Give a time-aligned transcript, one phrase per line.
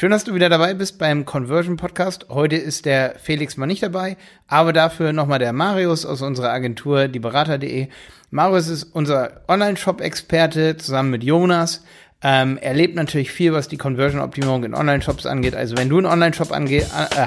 [0.00, 2.24] Schön, dass du wieder dabei bist beim Conversion Podcast.
[2.30, 7.06] Heute ist der Felix mal nicht dabei, aber dafür nochmal der Marius aus unserer Agentur,
[7.06, 7.88] die Berater.de.
[8.30, 11.84] Marius ist unser Online-Shop-Experte zusammen mit Jonas.
[12.22, 15.54] Ähm, er lebt natürlich viel, was die Conversion-Optimierung in Online-Shops angeht.
[15.54, 16.82] Also wenn du einen Online-Shop äh,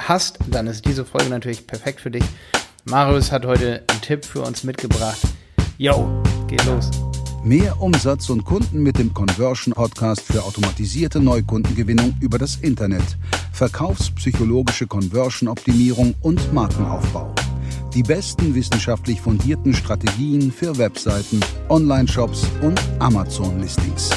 [0.07, 2.25] hast, dann ist diese Folge natürlich perfekt für dich.
[2.85, 5.21] Marius hat heute einen Tipp für uns mitgebracht.
[5.77, 6.89] Yo, geht los.
[7.45, 13.03] Mehr Umsatz und Kunden mit dem Conversion Podcast für automatisierte Neukundengewinnung über das Internet,
[13.51, 17.35] verkaufspsychologische Conversion Optimierung und Markenaufbau.
[17.93, 24.09] Die besten wissenschaftlich fundierten Strategien für Webseiten, Online-Shops und Amazon-Listings.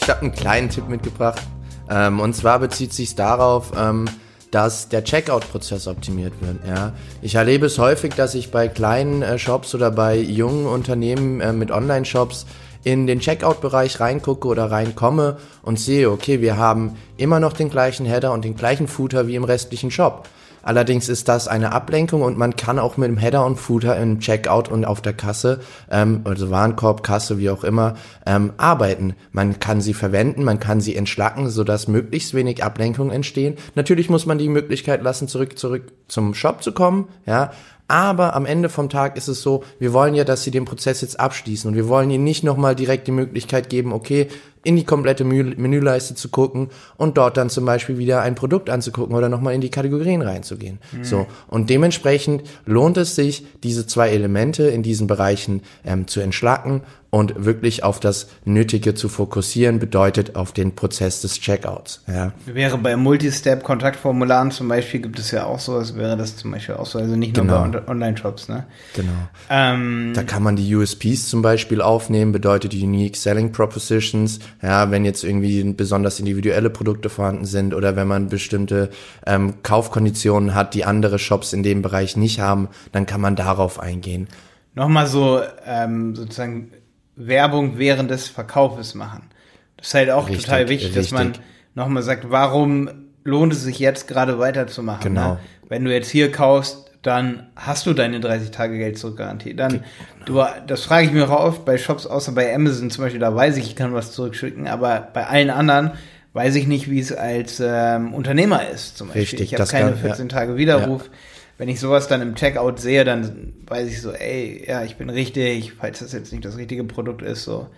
[0.00, 1.42] Ich habe einen kleinen Tipp mitgebracht.
[1.90, 4.06] Ähm, und zwar bezieht sich darauf, ähm,
[4.54, 6.58] dass der Checkout-Prozess optimiert wird.
[6.64, 6.92] Ja.
[7.22, 11.52] Ich erlebe es häufig, dass ich bei kleinen äh, Shops oder bei jungen Unternehmen äh,
[11.52, 12.46] mit Online-Shops
[12.84, 18.06] in den Checkout-Bereich reingucke oder reinkomme und sehe, okay, wir haben immer noch den gleichen
[18.06, 20.28] Header und den gleichen Footer wie im restlichen Shop.
[20.64, 24.18] Allerdings ist das eine Ablenkung und man kann auch mit dem Header und Footer im
[24.18, 27.94] Checkout und auf der Kasse, ähm, also Warenkorb, Kasse, wie auch immer,
[28.26, 29.14] ähm, arbeiten.
[29.32, 33.56] Man kann sie verwenden, man kann sie entschlacken, sodass möglichst wenig Ablenkungen entstehen.
[33.74, 37.52] Natürlich muss man die Möglichkeit lassen, zurück, zurück zum Shop zu kommen, ja,
[37.86, 41.02] aber am Ende vom Tag ist es so, wir wollen ja, dass sie den Prozess
[41.02, 44.28] jetzt abschließen und wir wollen ihnen nicht nochmal direkt die Möglichkeit geben, okay,
[44.64, 49.14] in die komplette Menüleiste zu gucken und dort dann zum Beispiel wieder ein Produkt anzugucken
[49.14, 50.78] oder nochmal in die Kategorien reinzugehen.
[50.92, 51.04] Mhm.
[51.04, 51.26] So.
[51.48, 56.82] Und dementsprechend lohnt es sich, diese zwei Elemente in diesen Bereichen ähm, zu entschlacken
[57.14, 62.02] und wirklich auf das Nötige zu fokussieren, bedeutet auf den Prozess des Checkouts.
[62.08, 62.32] Ja.
[62.44, 66.74] Wäre bei Multistep-Kontaktformularen zum Beispiel, gibt es ja auch so, als wäre das zum Beispiel
[66.74, 67.68] auch so, also nicht nur genau.
[67.68, 68.48] bei Online-Shops.
[68.48, 68.66] Ne?
[68.96, 69.12] Genau.
[69.48, 75.04] Ähm, da kann man die USPs zum Beispiel aufnehmen, bedeutet Unique Selling Propositions, ja, wenn
[75.04, 78.90] jetzt irgendwie besonders individuelle Produkte vorhanden sind oder wenn man bestimmte
[79.24, 83.78] ähm, Kaufkonditionen hat, die andere Shops in dem Bereich nicht haben, dann kann man darauf
[83.78, 84.26] eingehen.
[84.74, 86.72] Nochmal so ähm, sozusagen
[87.16, 89.30] Werbung während des Verkaufes machen.
[89.76, 91.10] Das ist halt auch richtig, total wichtig, richtig.
[91.10, 91.32] dass man
[91.74, 92.90] nochmal sagt, warum
[93.24, 95.12] lohnt es sich jetzt gerade weiterzumachen?
[95.12, 95.20] Ne?
[95.20, 95.32] Genau.
[95.34, 95.38] Ne?
[95.68, 99.54] Wenn du jetzt hier kaufst, dann hast du deine 30 Tage Geld zurückgarantie.
[99.54, 99.84] Dann,
[100.24, 100.46] genau.
[100.46, 103.34] du, das frage ich mir auch oft bei Shops, außer bei Amazon zum Beispiel, da
[103.34, 105.92] weiß ich, ich kann was zurückschicken, aber bei allen anderen
[106.32, 108.96] weiß ich nicht, wie es als ähm, Unternehmer ist.
[108.96, 109.22] Zum Beispiel.
[109.22, 110.36] Richtig, ich habe keine kann, 14 ja.
[110.36, 111.04] Tage Widerruf.
[111.04, 111.10] Ja
[111.58, 115.08] wenn ich sowas dann im Checkout sehe, dann weiß ich so, ey, ja, ich bin
[115.10, 117.68] richtig, falls das jetzt nicht das richtige Produkt ist, so.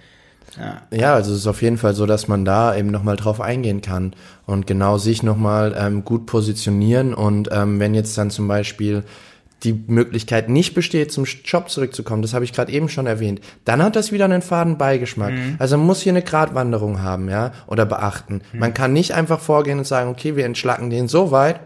[0.58, 0.82] Ja.
[0.96, 3.82] ja, also es ist auf jeden Fall so, dass man da eben nochmal drauf eingehen
[3.82, 4.14] kann
[4.46, 9.02] und genau sich nochmal ähm, gut positionieren und ähm, wenn jetzt dann zum Beispiel
[9.64, 13.82] die Möglichkeit nicht besteht, zum Job zurückzukommen, das habe ich gerade eben schon erwähnt, dann
[13.82, 15.32] hat das wieder einen faden Beigeschmack.
[15.32, 15.56] Mhm.
[15.58, 18.42] Also man muss hier eine Gratwanderung haben, ja, oder beachten.
[18.52, 18.58] Mhm.
[18.58, 21.60] Man kann nicht einfach vorgehen und sagen, okay, wir entschlacken den so weit,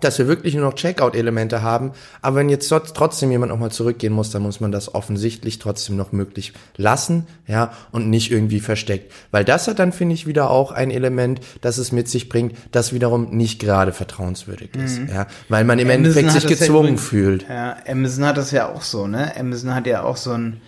[0.00, 1.92] dass wir wirklich nur noch Checkout-Elemente haben.
[2.20, 6.10] Aber wenn jetzt trotzdem jemand nochmal zurückgehen muss, dann muss man das offensichtlich trotzdem noch
[6.10, 9.12] möglich lassen, ja, und nicht irgendwie versteckt.
[9.30, 12.56] Weil das hat dann, finde ich, wieder auch ein Element, das es mit sich bringt,
[12.72, 15.08] das wiederum nicht gerade vertrauenswürdig ist, mhm.
[15.08, 15.26] ja.
[15.48, 17.46] Weil man im Amazon Endeffekt sich gezwungen ja fühlt.
[17.48, 19.32] Ja, Amazon hat das ja auch so, ne?
[19.38, 20.60] Amazon hat ja auch so einen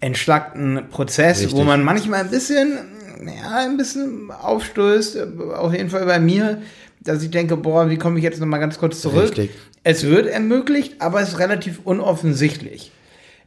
[0.00, 1.56] entschlackten Prozess, Richtig.
[1.56, 2.78] wo man manchmal ein bisschen,
[3.26, 5.18] ja, ein bisschen aufstößt,
[5.54, 6.60] auf jeden Fall bei mir,
[7.04, 9.24] dass ich denke, boah, wie komme ich jetzt nochmal ganz kurz zurück?
[9.24, 9.50] Richtig.
[9.82, 12.90] Es wird ermöglicht, aber es ist relativ unoffensichtlich.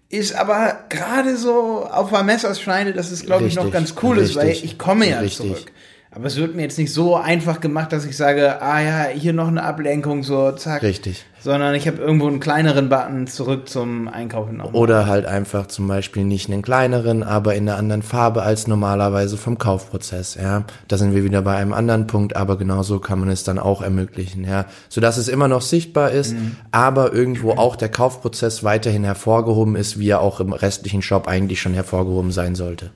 [0.09, 4.29] Ist aber gerade so auf der Messerschneide, dass es, glaube ich, noch ganz cool Richtig.
[4.29, 5.47] ist, weil ich komme ja Richtig.
[5.47, 5.71] zurück.
[6.17, 9.33] Aber es wird mir jetzt nicht so einfach gemacht, dass ich sage, ah ja, hier
[9.33, 10.81] noch eine Ablenkung, so zack.
[10.81, 11.23] Richtig.
[11.39, 14.57] Sondern ich habe irgendwo einen kleineren Button zurück zum Einkaufen.
[14.57, 14.81] Nochmal.
[14.81, 19.37] Oder halt einfach zum Beispiel nicht einen kleineren, aber in einer anderen Farbe als normalerweise
[19.37, 20.33] vom Kaufprozess.
[20.33, 23.59] Ja, da sind wir wieder bei einem anderen Punkt, aber genauso kann man es dann
[23.59, 24.43] auch ermöglichen.
[24.43, 26.55] Ja, so dass es immer noch sichtbar ist, mhm.
[26.71, 31.61] aber irgendwo auch der Kaufprozess weiterhin hervorgehoben ist, wie er auch im restlichen Shop eigentlich
[31.61, 32.89] schon hervorgehoben sein sollte.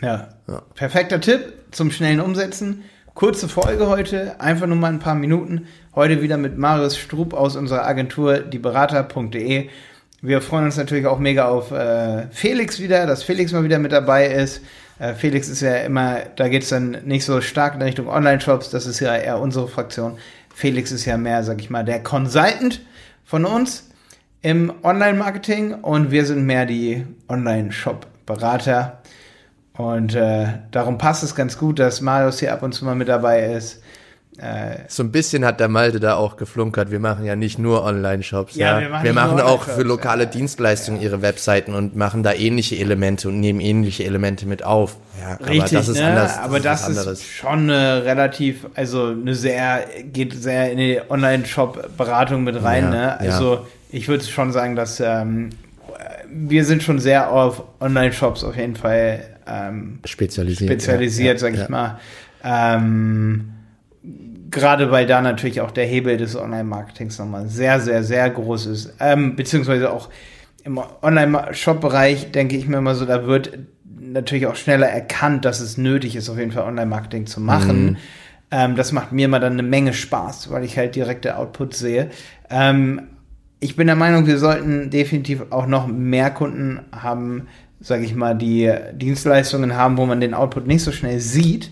[0.00, 0.28] Ja.
[0.48, 0.62] ja.
[0.74, 2.84] Perfekter Tipp zum schnellen Umsetzen.
[3.14, 5.68] Kurze Folge heute, einfach nur mal ein paar Minuten.
[5.94, 9.68] Heute wieder mit Marius Strub aus unserer Agentur dieberater.de.
[10.20, 13.92] Wir freuen uns natürlich auch mega auf äh, Felix wieder, dass Felix mal wieder mit
[13.92, 14.62] dabei ist.
[14.98, 18.70] Äh, Felix ist ja immer, da geht es dann nicht so stark in Richtung Online-Shops,
[18.70, 20.18] das ist ja eher unsere Fraktion.
[20.54, 22.80] Felix ist ja mehr, sag ich mal, der Consultant
[23.24, 23.90] von uns
[24.42, 29.02] im Online-Marketing und wir sind mehr die Online-Shop-Berater.
[29.76, 33.08] Und äh, darum passt es ganz gut, dass Marius hier ab und zu mal mit
[33.08, 33.82] dabei ist.
[34.38, 36.92] äh, so ein bisschen hat der Malte da auch geflunkert.
[36.92, 38.54] Wir machen ja nicht nur Online-Shops.
[38.54, 40.30] Ja, ja, wir machen, wir machen auch für lokale ja.
[40.30, 44.96] Dienstleistungen ihre Webseiten und machen da ähnliche Elemente und nehmen ähnliche Elemente mit auf.
[45.20, 46.06] Ja, Richtig, aber das ist ne?
[46.06, 46.38] anders.
[46.38, 52.44] Aber das, ist, ist schon eine relativ, also eine sehr, geht sehr in die Online-Shop-Beratung
[52.44, 52.90] mit rein.
[52.90, 53.18] ne?
[53.18, 55.50] Also ich würde schon sagen, dass ähm,
[56.34, 61.98] wir sind schon sehr auf Online-Shops auf jeden Fall ähm, spezialisiert, spezialisiert sag ich mal.
[62.42, 63.50] Ähm,
[64.50, 68.94] gerade weil da natürlich auch der Hebel des Online-Marketings nochmal sehr, sehr, sehr groß ist.
[69.00, 70.10] Ähm, beziehungsweise auch
[70.64, 75.76] im Online-Shop-Bereich denke ich mir immer so, da wird natürlich auch schneller erkannt, dass es
[75.76, 77.84] nötig ist, auf jeden Fall Online-Marketing zu machen.
[77.84, 77.96] Mhm.
[78.50, 82.10] Ähm, das macht mir immer dann eine Menge Spaß, weil ich halt direkte Output sehe.
[82.50, 83.08] Ähm,
[83.64, 87.48] ich bin der Meinung, wir sollten definitiv auch noch mehr Kunden haben,
[87.80, 91.70] sage ich mal, die Dienstleistungen haben, wo man den Output nicht so schnell sieht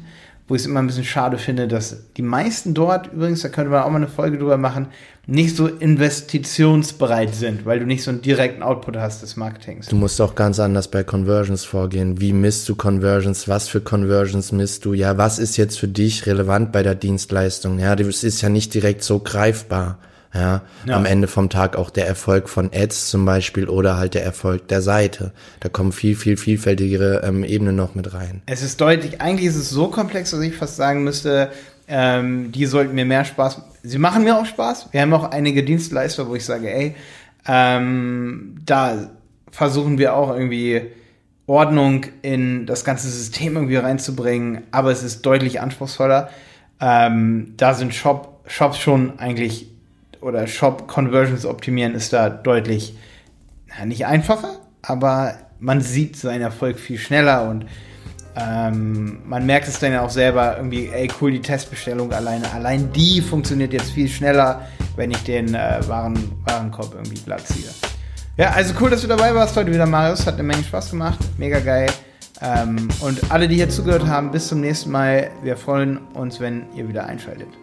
[0.48, 3.70] wo ich es immer ein bisschen schade finde, dass die meisten dort, übrigens, da könnte
[3.70, 4.88] man auch mal eine Folge drüber machen,
[5.26, 9.86] nicht so investitionsbereit sind, weil du nicht so einen direkten Output hast des Marketings.
[9.86, 12.20] Du musst auch ganz anders bei Conversions vorgehen.
[12.20, 13.46] Wie misst du Conversions?
[13.46, 14.92] Was für Conversions misst du?
[14.94, 17.78] Ja, was ist jetzt für dich relevant bei der Dienstleistung?
[17.78, 19.98] Ja, das ist ja nicht direkt so greifbar
[20.34, 24.14] ja, ja, am Ende vom Tag auch der Erfolg von Ads zum Beispiel oder halt
[24.14, 25.32] der Erfolg der Seite.
[25.60, 28.42] Da kommen viel, viel vielfältigere ähm, Ebenen noch mit rein.
[28.46, 31.50] Es ist deutlich, eigentlich ist es so komplex, dass ich fast sagen müsste,
[31.86, 34.88] ähm, die sollten mir mehr Spaß, sie machen mir auch Spaß.
[34.92, 36.94] Wir haben auch einige Dienstleister, wo ich sage, ey,
[37.46, 39.10] ähm, da
[39.50, 40.82] versuchen wir auch irgendwie
[41.46, 46.30] Ordnung in das ganze System irgendwie reinzubringen, aber es ist deutlich anspruchsvoller.
[46.80, 49.71] Ähm, da sind Shop, Shops schon eigentlich
[50.22, 52.96] oder Shop Conversions optimieren ist da deutlich
[53.78, 57.66] na, nicht einfacher, aber man sieht seinen Erfolg viel schneller und
[58.34, 62.90] ähm, man merkt es dann ja auch selber irgendwie, ey cool, die Testbestellung alleine, allein
[62.92, 64.62] die funktioniert jetzt viel schneller,
[64.96, 67.68] wenn ich den äh, Waren, Warenkorb irgendwie glatt ziehe.
[68.38, 70.26] Ja, also cool, dass du dabei warst heute wieder, Marius.
[70.26, 71.18] Hat eine Menge Spaß gemacht.
[71.36, 71.90] Mega geil.
[72.40, 75.30] Ähm, und alle, die hier zugehört haben, bis zum nächsten Mal.
[75.42, 77.61] Wir freuen uns, wenn ihr wieder einschaltet.